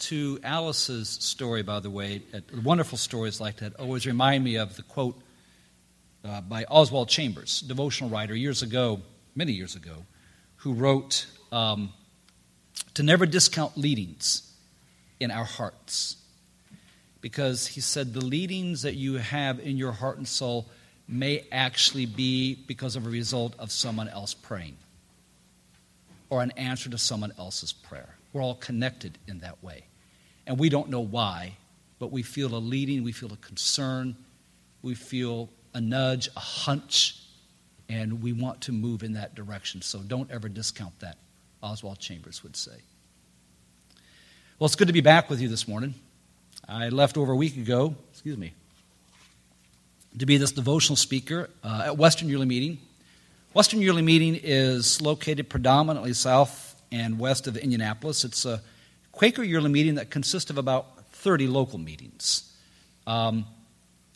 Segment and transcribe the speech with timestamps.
[0.00, 2.22] to Alice's story, by the way,
[2.62, 5.20] wonderful stories like that always remind me of the quote
[6.24, 9.00] uh, by Oswald Chambers, devotional writer, years ago,
[9.34, 10.04] many years ago,
[10.56, 11.92] who wrote um,
[12.94, 14.52] to never discount leadings
[15.18, 16.16] in our hearts.
[17.20, 20.66] Because he said the leadings that you have in your heart and soul
[21.06, 24.76] may actually be because of a result of someone else praying
[26.30, 28.16] or an answer to someone else's prayer.
[28.32, 29.84] We're all connected in that way.
[30.50, 31.52] And we don't know why,
[32.00, 34.16] but we feel a leading, we feel a concern,
[34.82, 37.22] we feel a nudge, a hunch,
[37.88, 39.80] and we want to move in that direction.
[39.80, 41.18] So don't ever discount that,
[41.62, 42.72] Oswald Chambers would say.
[44.58, 45.94] Well, it's good to be back with you this morning.
[46.68, 48.52] I left over a week ago, excuse me,
[50.18, 52.78] to be this devotional speaker uh, at Western Yearly Meeting.
[53.54, 58.24] Western Yearly Meeting is located predominantly south and west of Indianapolis.
[58.24, 58.60] It's a
[59.20, 62.50] Quaker Yearly Meeting that consists of about 30 local meetings.
[63.06, 63.44] Um,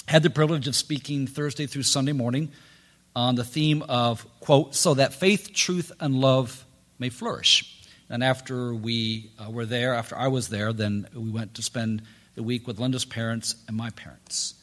[0.08, 2.50] had the privilege of speaking Thursday through Sunday morning
[3.14, 6.64] on the theme of, quote, so that faith, truth, and love
[6.98, 7.84] may flourish.
[8.08, 12.00] And after we uh, were there, after I was there, then we went to spend
[12.34, 14.54] the week with Linda's parents and my parents.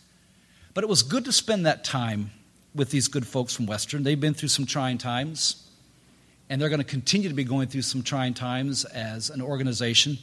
[0.74, 2.32] But it was good to spend that time
[2.74, 4.02] with these good folks from Western.
[4.02, 5.70] They've been through some trying times,
[6.50, 10.18] and they're going to continue to be going through some trying times as an organization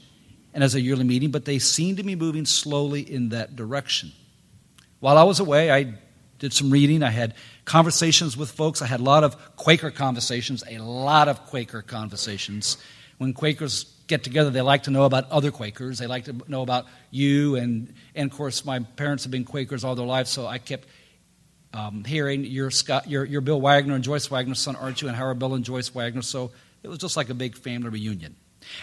[0.58, 4.10] and as a yearly meeting, but they seem to be moving slowly in that direction.
[4.98, 5.94] While I was away, I
[6.40, 7.04] did some reading.
[7.04, 8.82] I had conversations with folks.
[8.82, 12.76] I had a lot of Quaker conversations, a lot of Quaker conversations.
[13.18, 16.00] When Quakers get together, they like to know about other Quakers.
[16.00, 17.54] They like to know about you.
[17.54, 20.88] And, and of course, my parents have been Quakers all their lives, so I kept
[21.72, 25.06] um, hearing you're, Scott, you're, you're Bill Wagner and Joyce Wagner's son, aren't you?
[25.06, 26.22] And how are Bill and Joyce Wagner?
[26.22, 26.50] So
[26.82, 28.34] it was just like a big family reunion.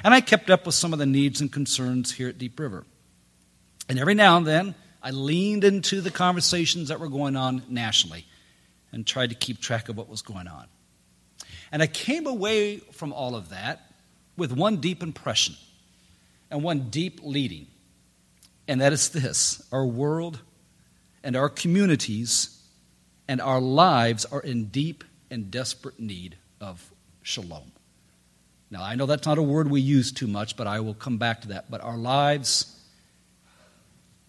[0.04, 2.86] And I kept up with some of the needs and concerns here at Deep River.
[3.88, 8.26] And every now and then, I leaned into the conversations that were going on nationally
[8.92, 10.66] and tried to keep track of what was going on.
[11.72, 13.92] And I came away from all of that
[14.38, 15.56] with one deep impression
[16.50, 17.68] and one deep leading,
[18.68, 20.40] and that is this our world
[21.24, 22.62] and our communities
[23.28, 26.92] and our lives are in deep and desperate need of
[27.22, 27.72] shalom.
[28.72, 31.18] Now, I know that's not a word we use too much, but I will come
[31.18, 31.70] back to that.
[31.70, 32.72] But our lives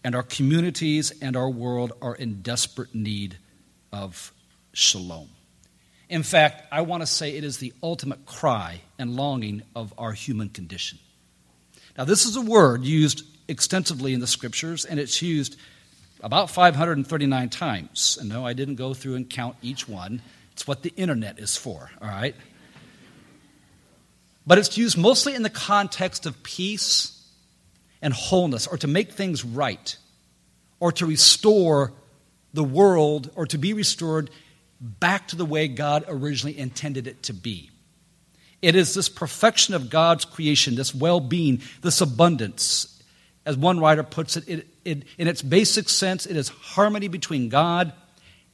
[0.05, 3.39] and our communities and our world are in desperate need
[3.93, 4.33] of
[4.73, 5.29] shalom.
[6.09, 10.13] In fact, I want to say it is the ultimate cry and longing of our
[10.13, 10.99] human condition.
[11.99, 15.57] Now, this is a word used extensively in the scriptures, and it's used
[16.21, 18.19] about 539 times.
[18.21, 20.23] And no, I didn't go through and count each one.
[20.53, 22.37] It's what the internet is for, all right?
[24.47, 27.13] But it's used mostly in the context of peace
[28.01, 29.97] and wholeness, or to make things right,
[30.79, 31.93] or to restore
[32.53, 34.31] the world, or to be restored
[34.81, 37.71] back to the way God originally intended it to be.
[38.63, 42.93] It is this perfection of God's creation, this well being, this abundance.
[43.45, 47.49] As one writer puts it, it, it, in its basic sense, it is harmony between
[47.49, 47.93] God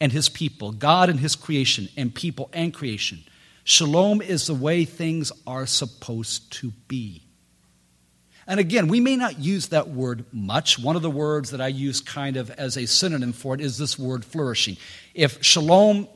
[0.01, 3.25] and his people, God and his creation, and people and creation.
[3.65, 7.23] Shalom is the way things are supposed to be.
[8.47, 10.79] And again, we may not use that word much.
[10.79, 13.79] One of the words that I use kind of as a synonym for it is
[13.79, 14.77] this word flourishing.
[15.15, 16.09] If shalom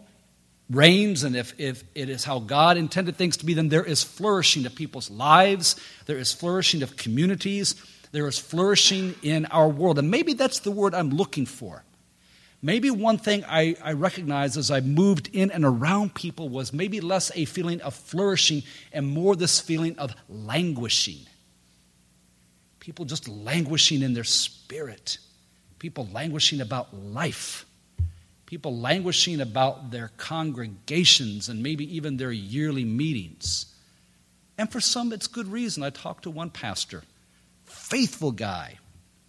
[0.68, 4.02] reigns and if, if it is how God intended things to be, then there is
[4.02, 5.76] flourishing of people's lives,
[6.06, 7.76] there is flourishing of communities,
[8.10, 9.98] there is flourishing in our world.
[9.98, 11.84] And maybe that's the word I'm looking for.
[12.66, 17.00] Maybe one thing I, I recognized as I moved in and around people was maybe
[17.00, 21.26] less a feeling of flourishing and more this feeling of languishing
[22.86, 25.18] people just languishing in their spirit,
[25.80, 27.66] people languishing about life,
[28.46, 33.74] people languishing about their congregations and maybe even their yearly meetings.
[34.56, 35.82] And for some, it's good reason.
[35.82, 37.02] I talked to one pastor,
[37.64, 38.78] faithful guy,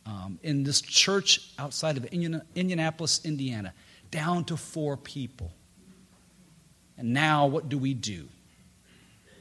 [0.07, 3.74] um, in this church outside of Indianapolis, Indiana,
[4.09, 5.51] down to four people.
[6.98, 8.30] And now, what do we do?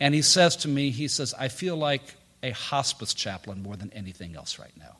[0.00, 2.02] And he says to me, he says, I feel like
[2.42, 4.96] a hospice chaplain more than anything else right now.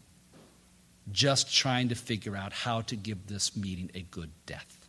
[1.11, 4.89] Just trying to figure out how to give this meeting a good death.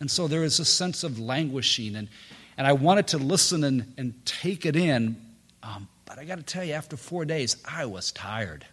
[0.00, 2.08] And so there is a sense of languishing, and,
[2.56, 5.16] and I wanted to listen and, and take it in,
[5.62, 8.66] um, but I got to tell you, after four days, I was tired.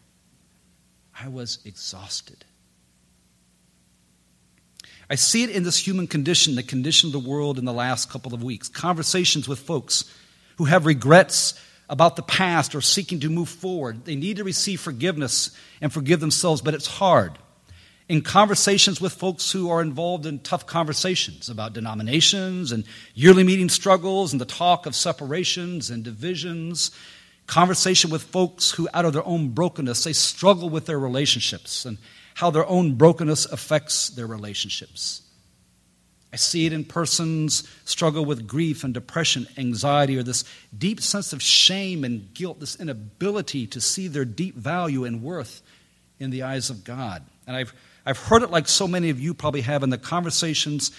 [1.22, 2.44] I was exhausted.
[5.08, 8.10] I see it in this human condition, the condition of the world in the last
[8.10, 8.70] couple of weeks.
[8.70, 10.12] Conversations with folks
[10.58, 11.54] who have regrets
[11.88, 14.06] about the past or seeking to move forward.
[14.06, 17.38] They need to receive forgiveness and forgive themselves, but it's hard.
[18.10, 23.70] In conversations with folks who are involved in tough conversations about denominations and yearly meeting
[23.70, 26.90] struggles and the talk of separations and divisions,
[27.48, 31.98] conversation with folks who, out of their own brokenness, they struggle with their relationships and
[32.36, 35.24] how their own brokenness affects their relationships.
[36.32, 40.44] I see it in persons struggle with grief and depression, anxiety, or this
[40.78, 45.62] deep sense of shame and guilt, this inability to see their deep value and worth
[46.20, 47.24] in the eyes of God.
[47.48, 47.74] And I've,
[48.06, 50.92] I've heard it like so many of you probably have in the conversations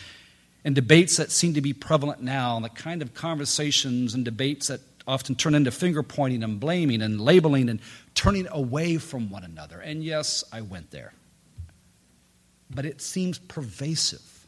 [0.64, 4.68] and debates that seem to be prevalent now, and the kind of conversations and debates
[4.68, 7.80] that often turn into finger pointing and blaming and labeling and
[8.14, 9.80] turning away from one another.
[9.80, 11.14] And yes, I went there.
[12.70, 14.38] But it seems pervasive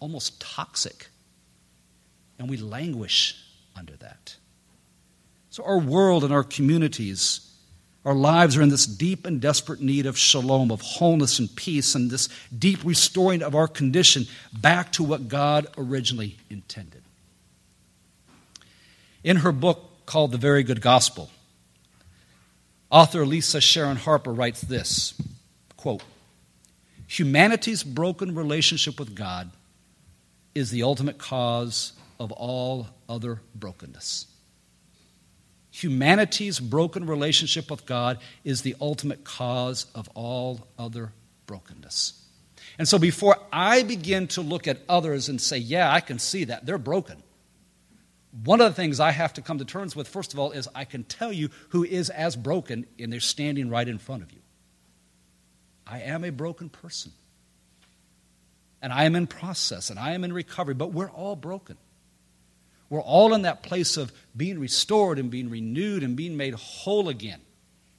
[0.00, 1.08] almost toxic.
[2.38, 3.42] And we languish
[3.74, 4.36] under that.
[5.48, 7.48] So, our world and our communities,
[8.04, 11.94] our lives are in this deep and desperate need of shalom, of wholeness and peace,
[11.94, 17.03] and this deep restoring of our condition back to what God originally intended.
[19.24, 21.30] In her book called The Very Good Gospel,
[22.90, 25.14] author Lisa Sharon Harper writes this
[25.78, 26.02] quote,
[27.06, 29.50] Humanity's broken relationship with God
[30.54, 34.26] is the ultimate cause of all other brokenness.
[35.70, 41.12] Humanity's broken relationship with God is the ultimate cause of all other
[41.46, 42.22] brokenness.
[42.78, 46.44] And so before I begin to look at others and say, yeah, I can see
[46.44, 47.23] that, they're broken,
[48.42, 50.68] one of the things I have to come to terms with, first of all, is
[50.74, 54.32] I can tell you who is as broken, and they're standing right in front of
[54.32, 54.40] you.
[55.86, 57.12] I am a broken person
[58.84, 61.78] and I am in process and I am in recovery, but we're all broken.
[62.90, 67.08] We're all in that place of being restored and being renewed and being made whole
[67.08, 67.40] again.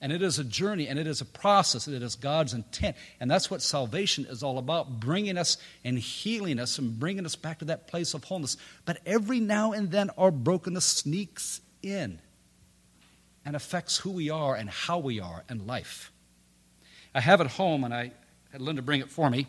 [0.01, 2.95] And it is a journey and it is a process and it is God's intent.
[3.19, 7.35] And that's what salvation is all about bringing us and healing us and bringing us
[7.35, 8.57] back to that place of wholeness.
[8.83, 12.19] But every now and then, our brokenness sneaks in
[13.45, 16.11] and affects who we are and how we are in life.
[17.13, 18.11] I have at home, and I
[18.51, 19.47] had Linda bring it for me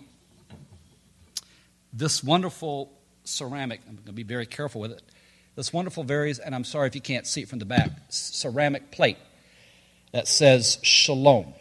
[1.97, 2.93] this wonderful
[3.25, 5.03] ceramic, I'm going to be very careful with it,
[5.55, 8.91] this wonderful varies, and I'm sorry if you can't see it from the back, ceramic
[8.91, 9.17] plate
[10.13, 11.55] that says Shalom.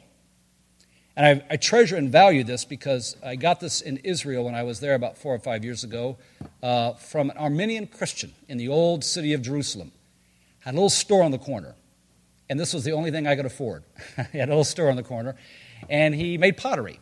[1.18, 4.64] And I, I, treasure and value this because I got this in Israel when I
[4.64, 6.18] was there about four or five years ago
[6.62, 9.94] uh, from an Armenian Christian in the old city of Jerusalem.
[10.60, 11.76] Had a little store on the corner,
[12.50, 13.84] and this was the only thing I could afford.
[14.32, 15.36] he had a little store on the corner,
[15.90, 17.00] and he made pottery.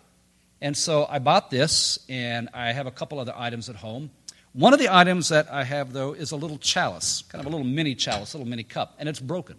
[0.62, 4.12] And so I bought this, and I have a couple other items at home.
[4.54, 7.50] One of the items that I have, though, is a little chalice, kind of a
[7.50, 9.58] little mini chalice, a little mini cup, and it's broken.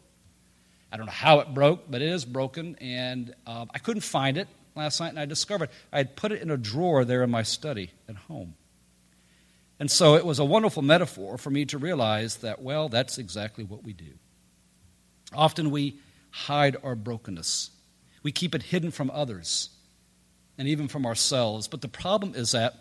[0.94, 4.38] I don't know how it broke, but it is broken, and uh, I couldn't find
[4.38, 4.46] it
[4.76, 7.42] last night, and I discovered I had put it in a drawer there in my
[7.42, 8.54] study at home.
[9.80, 13.64] And so it was a wonderful metaphor for me to realize that, well, that's exactly
[13.64, 14.12] what we do.
[15.32, 15.98] Often we
[16.30, 17.70] hide our brokenness,
[18.22, 19.70] we keep it hidden from others
[20.58, 21.66] and even from ourselves.
[21.66, 22.76] But the problem is that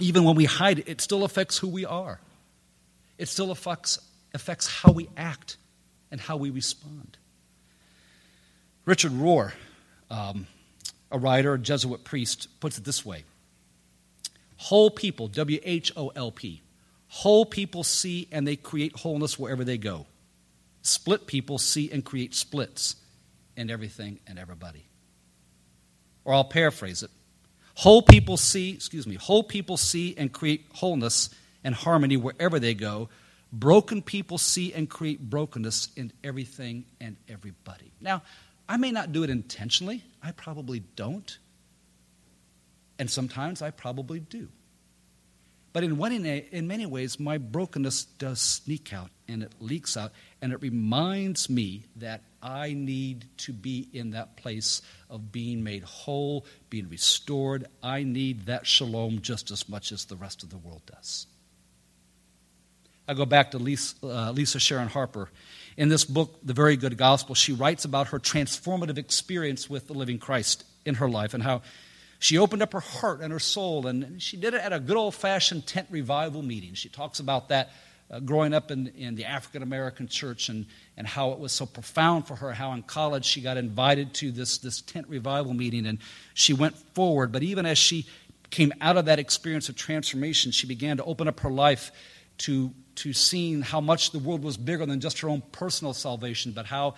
[0.00, 2.18] even when we hide it, it still affects who we are.
[3.16, 4.00] It still affects,
[4.34, 5.56] affects how we act
[6.12, 7.16] and how we respond.
[8.84, 9.52] Richard Rohr,
[10.10, 10.46] um,
[11.10, 13.24] a writer, a Jesuit priest, puts it this way
[14.56, 16.62] Whole people, W H O L P,
[17.08, 20.06] whole people see and they create wholeness wherever they go.
[20.82, 22.96] Split people see and create splits
[23.56, 24.84] in everything and everybody.
[26.24, 27.10] Or I'll paraphrase it.
[27.74, 31.30] Whole people see, excuse me, whole people see and create wholeness
[31.64, 33.08] and harmony wherever they go.
[33.52, 37.92] Broken people see and create brokenness in everything and everybody.
[38.00, 38.22] Now,
[38.68, 40.02] I may not do it intentionally.
[40.22, 41.38] I probably don't.
[42.98, 44.48] And sometimes I probably do.
[45.72, 50.12] But in, one, in many ways, my brokenness does sneak out and it leaks out,
[50.42, 55.82] and it reminds me that I need to be in that place of being made
[55.84, 57.66] whole, being restored.
[57.82, 61.26] I need that shalom just as much as the rest of the world does.
[63.12, 65.28] I go back to Lisa, uh, Lisa Sharon Harper.
[65.76, 69.92] In this book, The Very Good Gospel, she writes about her transformative experience with the
[69.92, 71.60] living Christ in her life and how
[72.20, 74.96] she opened up her heart and her soul, and she did it at a good
[74.96, 76.72] old fashioned tent revival meeting.
[76.72, 77.72] She talks about that
[78.10, 80.64] uh, growing up in, in the African American church and,
[80.96, 84.32] and how it was so profound for her, how in college she got invited to
[84.32, 85.98] this, this tent revival meeting and
[86.32, 87.30] she went forward.
[87.30, 88.06] But even as she
[88.48, 91.90] came out of that experience of transformation, she began to open up her life
[92.38, 96.52] to, to seeing how much the world was bigger than just her own personal salvation,
[96.52, 96.94] but how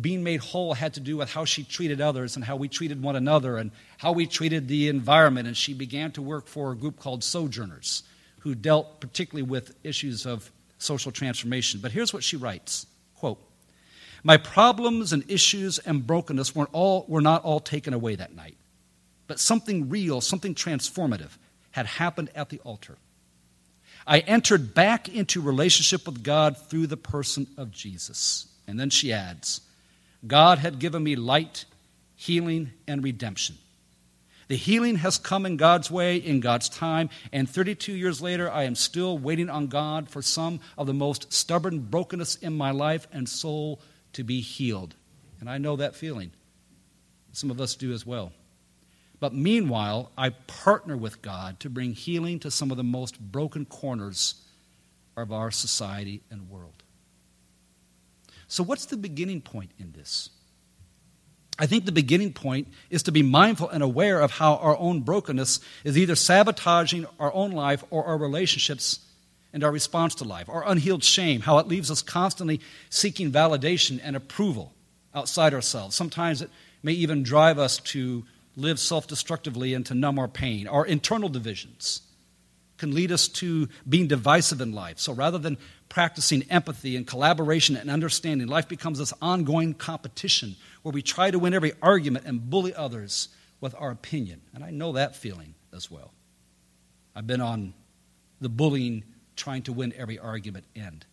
[0.00, 3.02] being made whole had to do with how she treated others and how we treated
[3.02, 5.46] one another and how we treated the environment.
[5.46, 8.02] And she began to work for a group called Sojourners,
[8.40, 11.80] who dealt particularly with issues of social transformation.
[11.80, 13.42] But here's what she writes quote,
[14.22, 18.56] My problems and issues and brokenness weren't all, were not all taken away that night,
[19.26, 21.30] but something real, something transformative
[21.72, 22.96] had happened at the altar.
[24.08, 28.48] I entered back into relationship with God through the person of Jesus.
[28.66, 29.60] And then she adds,
[30.26, 31.66] God had given me light,
[32.16, 33.56] healing, and redemption.
[34.48, 38.62] The healing has come in God's way, in God's time, and 32 years later, I
[38.62, 43.06] am still waiting on God for some of the most stubborn brokenness in my life
[43.12, 43.78] and soul
[44.14, 44.94] to be healed.
[45.40, 46.30] And I know that feeling.
[47.32, 48.32] Some of us do as well.
[49.20, 53.64] But meanwhile, I partner with God to bring healing to some of the most broken
[53.64, 54.42] corners
[55.16, 56.82] of our society and world.
[58.46, 60.30] So, what's the beginning point in this?
[61.58, 65.00] I think the beginning point is to be mindful and aware of how our own
[65.00, 69.00] brokenness is either sabotaging our own life or our relationships
[69.52, 72.60] and our response to life, our unhealed shame, how it leaves us constantly
[72.90, 74.72] seeking validation and approval
[75.14, 75.96] outside ourselves.
[75.96, 76.50] Sometimes it
[76.84, 78.24] may even drive us to
[78.58, 80.66] live self destructively and to numb our pain.
[80.66, 82.02] Our internal divisions
[82.76, 84.98] can lead us to being divisive in life.
[84.98, 90.92] So rather than practicing empathy and collaboration and understanding, life becomes this ongoing competition where
[90.92, 93.28] we try to win every argument and bully others
[93.60, 94.42] with our opinion.
[94.54, 96.12] And I know that feeling as well.
[97.14, 97.74] I've been on
[98.40, 101.04] the bullying, trying to win every argument end.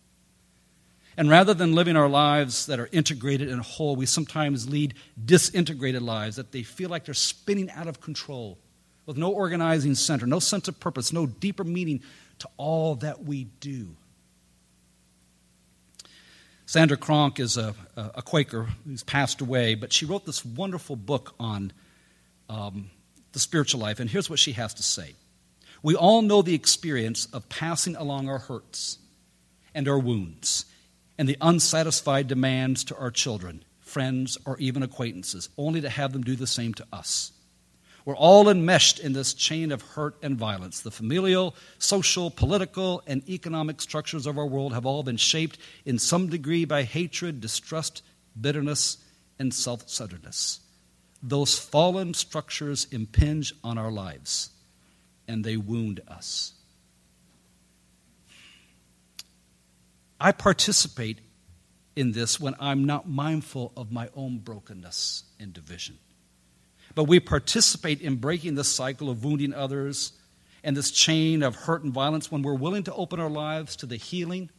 [1.16, 4.94] And rather than living our lives that are integrated and whole, we sometimes lead
[5.24, 8.58] disintegrated lives that they feel like they're spinning out of control
[9.06, 12.02] with no organizing center, no sense of purpose, no deeper meaning
[12.40, 13.96] to all that we do.
[16.66, 21.34] Sandra Cronk is a, a Quaker who's passed away, but she wrote this wonderful book
[21.38, 21.72] on
[22.50, 22.90] um,
[23.32, 25.14] the spiritual life, and here's what she has to say.
[25.82, 28.98] We all know the experience of passing along our hurts
[29.74, 30.66] and our wounds
[31.18, 36.22] and the unsatisfied demands to our children, friends, or even acquaintances, only to have them
[36.22, 37.32] do the same to us.
[38.04, 40.80] We're all enmeshed in this chain of hurt and violence.
[40.80, 45.98] The familial, social, political, and economic structures of our world have all been shaped in
[45.98, 48.02] some degree by hatred, distrust,
[48.40, 48.98] bitterness,
[49.40, 50.60] and self centeredness.
[51.20, 54.50] Those fallen structures impinge on our lives,
[55.26, 56.52] and they wound us.
[60.20, 61.20] I participate
[61.94, 65.98] in this when I'm not mindful of my own brokenness and division.
[66.94, 70.12] But we participate in breaking this cycle of wounding others
[70.64, 73.86] and this chain of hurt and violence when we're willing to open our lives to
[73.86, 74.50] the healing,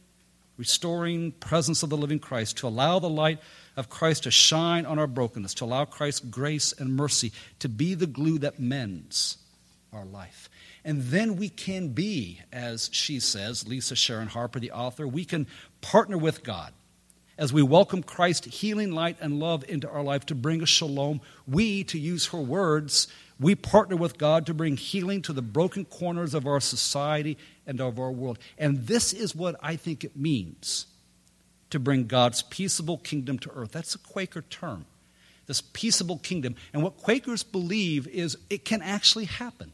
[0.56, 3.40] restoring presence of the living Christ, to allow the light
[3.76, 7.94] of Christ to shine on our brokenness, to allow Christ's grace and mercy to be
[7.94, 9.38] the glue that mends
[9.92, 10.48] our life.
[10.84, 15.46] And then we can be, as she says, Lisa Sharon Harper, the author, we can
[15.80, 16.72] partner with God
[17.38, 21.20] as we welcome Christ, healing light and love into our life to bring us shalom,
[21.46, 23.06] we, to use her words,
[23.38, 27.80] we partner with God to bring healing to the broken corners of our society and
[27.80, 28.40] of our world.
[28.58, 30.86] And this is what I think it means
[31.70, 33.70] to bring God's peaceable kingdom to earth.
[33.70, 34.86] That's a Quaker term,
[35.46, 36.56] this peaceable kingdom.
[36.72, 39.72] And what Quakers believe is it can actually happen.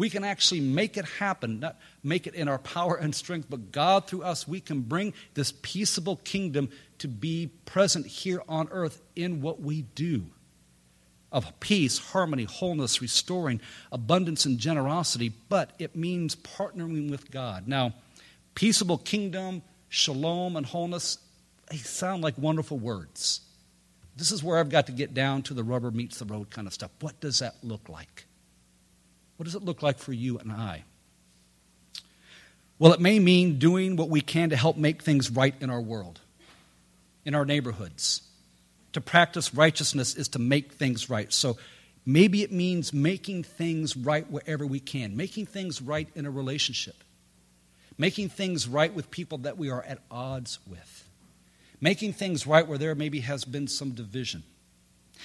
[0.00, 3.70] We can actually make it happen, not make it in our power and strength, but
[3.70, 9.02] God through us, we can bring this peaceable kingdom to be present here on earth
[9.14, 10.24] in what we do
[11.30, 13.60] of peace, harmony, wholeness, restoring,
[13.92, 17.68] abundance, and generosity, but it means partnering with God.
[17.68, 17.92] Now,
[18.54, 21.18] peaceable kingdom, shalom, and wholeness,
[21.70, 23.42] they sound like wonderful words.
[24.16, 26.66] This is where I've got to get down to the rubber meets the road kind
[26.66, 26.90] of stuff.
[27.00, 28.24] What does that look like?
[29.40, 30.84] What does it look like for you and I?
[32.78, 35.80] Well, it may mean doing what we can to help make things right in our
[35.80, 36.20] world,
[37.24, 38.20] in our neighborhoods.
[38.92, 41.32] To practice righteousness is to make things right.
[41.32, 41.56] So
[42.04, 47.02] maybe it means making things right wherever we can, making things right in a relationship,
[47.96, 51.08] making things right with people that we are at odds with,
[51.80, 54.42] making things right where there maybe has been some division.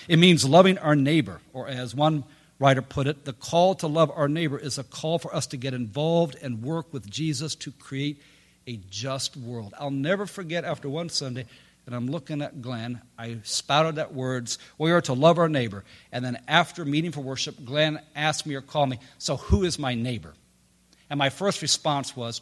[0.07, 2.23] It means loving our neighbor, or as one
[2.59, 5.57] writer put it, the call to love our neighbor is a call for us to
[5.57, 8.21] get involved and work with Jesus to create
[8.67, 9.73] a just world.
[9.79, 11.45] I'll never forget after one Sunday,
[11.85, 15.83] and I'm looking at Glenn, I spouted that words, we are to love our neighbor.
[16.11, 19.77] And then after meeting for worship, Glenn asked me or called me, So who is
[19.77, 20.33] my neighbor?
[21.09, 22.41] And my first response was,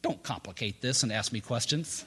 [0.00, 2.04] Don't complicate this and ask me questions.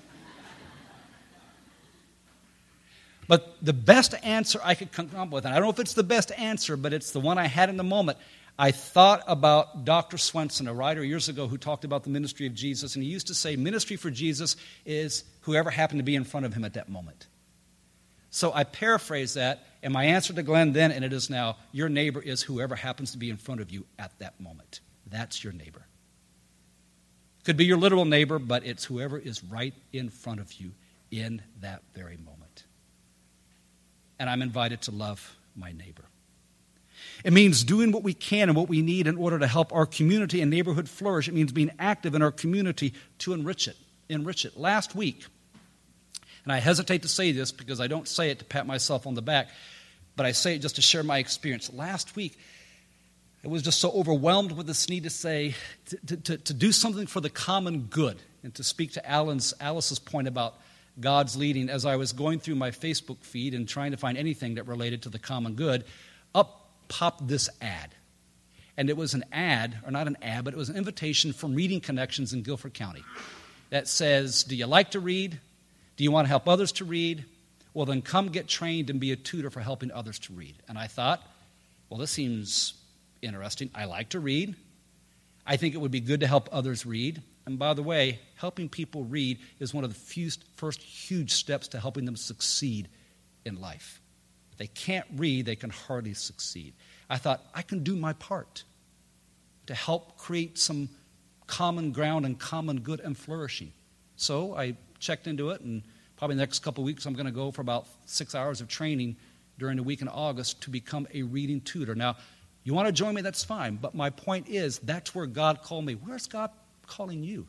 [3.28, 5.94] But the best answer I could come up with, and I don't know if it's
[5.94, 8.18] the best answer, but it's the one I had in the moment.
[8.58, 10.18] I thought about Dr.
[10.18, 13.28] Swenson, a writer years ago who talked about the ministry of Jesus, and he used
[13.28, 14.56] to say, Ministry for Jesus
[14.86, 17.28] is whoever happened to be in front of him at that moment.
[18.30, 21.90] So I paraphrase that, and my answer to Glenn then, and it is now, your
[21.90, 24.82] neighbor is whoever happens to be in front of you at that moment.
[25.08, 25.86] That's your neighbor.
[27.44, 30.72] Could be your literal neighbor, but it's whoever is right in front of you
[31.12, 32.35] in that very moment.
[34.20, 36.04] And I'm invited to love my neighbor.
[37.24, 39.86] It means doing what we can and what we need in order to help our
[39.86, 41.28] community and neighborhood flourish.
[41.28, 43.78] It means being active in our community to enrich it.
[44.10, 44.58] Enrich it.
[44.58, 45.26] Last week,
[46.44, 49.16] and I hesitate to say this because I don't say it to pat myself on
[49.16, 49.50] the back,
[50.16, 51.74] but I say it just to share my experience.
[51.74, 52.38] Last week,
[53.44, 55.56] I was just so overwhelmed with this need to say,
[56.06, 60.00] to, to, to do something for the common good, and to speak to Alan's, Alice's
[60.00, 60.56] point about
[61.00, 61.70] God's leading.
[61.70, 65.04] As I was going through my Facebook feed and trying to find anything that related
[65.04, 65.84] to the common good,
[66.34, 67.96] up popped this ad.
[68.78, 71.56] And it was an ad, or not an ad, but it was an invitation from
[71.56, 73.04] Reading Connections in Guilford County
[73.70, 75.40] that says, Do you like to read?
[75.98, 77.26] Do you want to help others to read?
[77.74, 80.56] Well, then come get trained and be a tutor for helping others to read.
[80.68, 81.22] And I thought,
[81.90, 82.74] well, this seems
[83.22, 83.70] interesting.
[83.76, 84.56] I like to read.
[85.46, 87.22] I think it would be good to help others read.
[87.46, 91.68] And by the way, helping people read is one of the few, first huge steps
[91.70, 92.90] to helping them succeed
[93.46, 94.02] in life.
[94.52, 96.74] If they can't read, they can hardly succeed.
[97.10, 98.64] I thought, I can do my part
[99.68, 100.90] to help create some
[101.46, 103.74] common ground and common good and flourishing.
[104.16, 105.84] So I checked into it, and
[106.16, 109.18] probably the next couple weeks, I'm going to go for about six hours of training
[109.60, 111.94] during the week in August to become a reading tutor.
[111.96, 112.18] Now,
[112.66, 113.22] you want to join me?
[113.22, 113.78] That's fine.
[113.78, 115.94] But my point is, that's where God called me.
[115.94, 116.50] Where's God
[116.88, 117.48] calling you?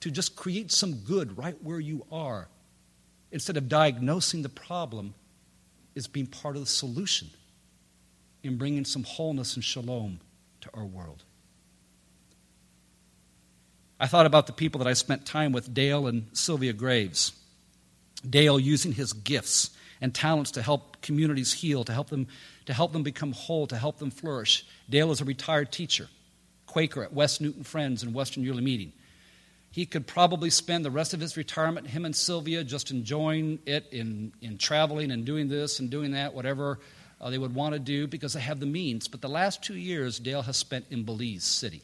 [0.00, 2.48] To just create some good right where you are.
[3.32, 5.14] Instead of diagnosing the problem,
[5.94, 7.30] is being part of the solution
[8.42, 10.20] in bringing some wholeness and shalom
[10.60, 11.24] to our world.
[13.98, 17.32] I thought about the people that I spent time with, Dale and Sylvia Graves.
[18.28, 22.26] Dale using his gifts and talents to help communities heal, to help them,
[22.66, 24.64] to help them become whole, to help them flourish.
[24.88, 26.08] Dale is a retired teacher,
[26.66, 28.92] Quaker at West Newton Friends in Western Yearly Meeting.
[29.72, 33.86] He could probably spend the rest of his retirement, him and Sylvia, just enjoying it
[33.92, 36.80] in, in traveling and doing this and doing that, whatever
[37.20, 39.06] uh, they would want to do because they have the means.
[39.06, 41.82] But the last two years, Dale has spent in Belize City,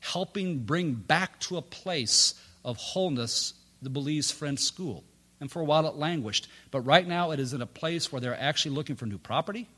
[0.00, 5.02] helping bring back to a place of wholeness the Belize Friends School.
[5.42, 6.46] And for a while it languished.
[6.70, 9.68] But right now it is in a place where they're actually looking for new property,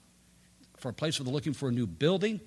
[0.76, 2.38] for a place where they're looking for a new building,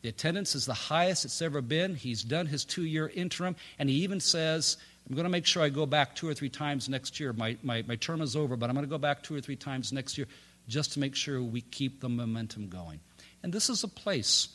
[0.00, 1.94] the attendance is the highest it's ever been.
[1.94, 5.62] He's done his two year interim, and he even says, I'm going to make sure
[5.62, 7.34] I go back two or three times next year.
[7.34, 9.56] My, my, my term is over, but I'm going to go back two or three
[9.56, 10.26] times next year
[10.66, 13.00] just to make sure we keep the momentum going.
[13.42, 14.48] And this is a place,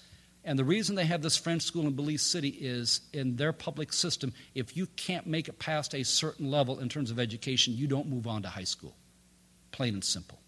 [0.44, 3.92] and the reason they have this Friends school in Belize City is in their public
[3.92, 7.86] system, if you can't make it past a certain level in terms of education, you
[7.86, 8.96] don't move on to high school.
[9.72, 10.40] Plain and simple.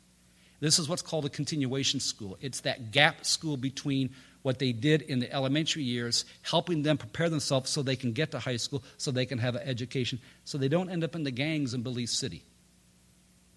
[0.61, 2.37] This is what's called a continuation school.
[2.39, 7.29] It's that gap school between what they did in the elementary years, helping them prepare
[7.29, 10.57] themselves so they can get to high school, so they can have an education, so
[10.57, 12.43] they don't end up in the gangs in Belize City,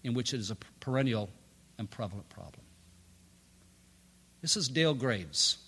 [0.03, 1.29] in which it is a perennial
[1.77, 2.63] and prevalent problem.
[4.41, 5.62] This is Dale Graves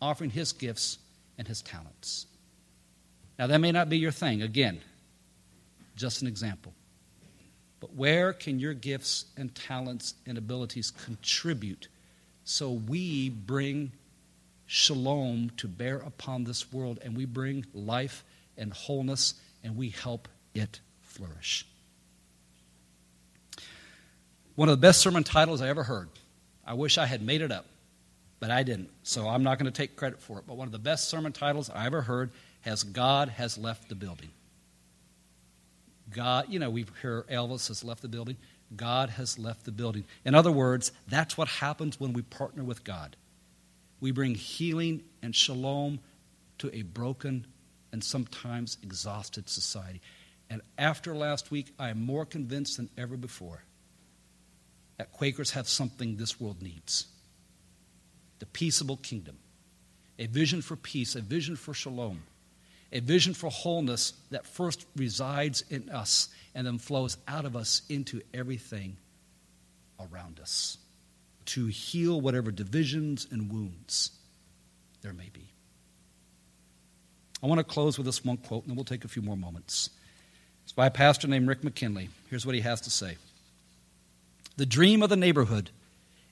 [0.00, 0.98] offering his gifts
[1.38, 2.26] and his talents.
[3.38, 4.42] Now, that may not be your thing.
[4.42, 4.80] Again,
[5.94, 6.72] just an example.
[7.80, 11.88] But where can your gifts and talents and abilities contribute
[12.44, 13.92] so we bring
[14.66, 18.24] shalom to bear upon this world, and we bring life
[18.56, 21.66] and wholeness, and we help it flourish.
[24.54, 26.08] One of the best sermon titles I ever heard.
[26.64, 27.66] I wish I had made it up,
[28.38, 30.44] but I didn't, so I'm not going to take credit for it.
[30.46, 32.30] But one of the best sermon titles I ever heard
[32.62, 34.30] has God Has Left the Building.
[36.12, 38.36] God, you know, we hear Elvis has left the building.
[38.74, 40.04] God has left the building.
[40.24, 43.16] In other words, that's what happens when we partner with God.
[44.00, 46.00] We bring healing and shalom
[46.58, 47.46] to a broken
[47.92, 50.00] and sometimes exhausted society.
[50.50, 53.62] And after last week, I am more convinced than ever before
[54.96, 57.06] that Quakers have something this world needs
[58.38, 59.38] the peaceable kingdom,
[60.18, 62.22] a vision for peace, a vision for shalom,
[62.92, 67.82] a vision for wholeness that first resides in us and then flows out of us
[67.88, 68.96] into everything
[70.00, 70.78] around us
[71.46, 74.10] to heal whatever divisions and wounds
[75.02, 75.48] there may be.
[77.42, 79.36] I want to close with this one quote, and then we'll take a few more
[79.36, 79.90] moments.
[80.64, 82.08] It's by a pastor named Rick McKinley.
[82.28, 83.16] Here's what he has to say
[84.56, 85.70] The dream of the neighborhood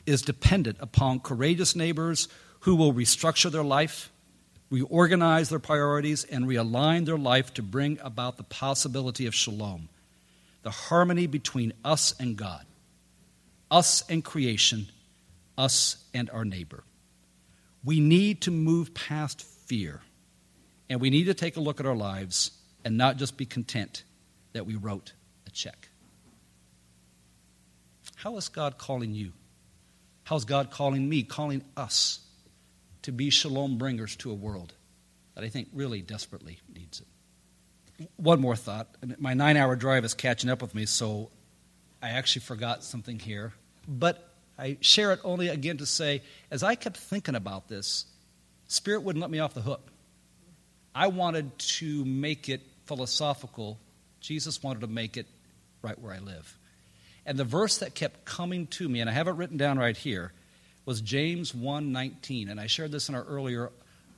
[0.07, 2.29] is dependent upon courageous neighbors
[2.61, 4.11] who will restructure their life,
[4.71, 9.89] reorganize their priorities, and realign their life to bring about the possibility of shalom,
[10.63, 12.65] the harmony between us and God,
[13.71, 14.87] us and creation,
[15.59, 16.85] us and our neighbor.
[17.85, 20.01] We need to move past fear,
[20.89, 22.51] and we need to take a look at our lives
[22.85, 24.05] and not just be content
[24.53, 25.13] that we wrote
[25.47, 25.89] a check.
[28.17, 29.33] How is God calling you?
[30.25, 32.21] How's God calling me, calling us
[33.03, 34.73] to be shalom bringers to a world
[35.35, 38.09] that I think really desperately needs it?
[38.17, 38.89] One more thought.
[39.19, 41.31] My nine hour drive is catching up with me, so
[42.03, 43.53] I actually forgot something here.
[43.87, 48.07] But I share it only again to say, as I kept thinking about this,
[48.67, 49.93] Spirit wouldn't let me off the hook.
[50.95, 53.79] I wanted to make it philosophical.
[54.21, 55.27] Jesus wanted to make it
[55.83, 56.59] right where I live.
[57.27, 59.97] And the verse that kept coming to me, and I have it written down right
[59.97, 60.33] here,
[60.85, 62.51] was James 1:19.
[62.51, 63.71] And I shared this in our earlier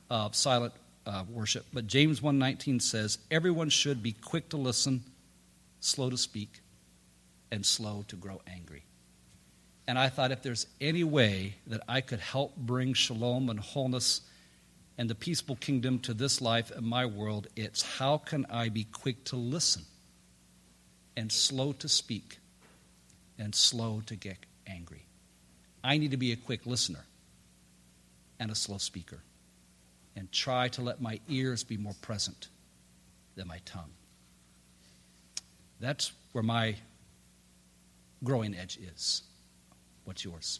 [0.09, 0.73] uh, silent
[1.05, 1.65] uh, worship.
[1.71, 5.03] But James 1:19 says, "Everyone should be quick to listen,
[5.79, 6.61] slow to speak,
[7.49, 8.83] and slow to grow angry."
[9.87, 14.19] And I thought if there's any way that I could help bring shalom and wholeness
[14.97, 18.83] and the peaceful kingdom to this life and my world, it's how can I be
[18.83, 19.83] quick to listen
[21.15, 22.39] and slow to speak
[23.37, 25.05] and slow to get angry.
[25.83, 27.05] I need to be a quick listener
[28.39, 29.19] and a slow speaker
[30.15, 32.49] and try to let my ears be more present
[33.35, 33.91] than my tongue.
[35.79, 36.75] That's where my
[38.23, 39.21] growing edge is.
[40.05, 40.59] What's yours?